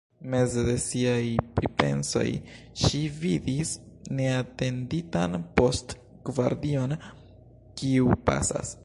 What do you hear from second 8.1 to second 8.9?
pasas.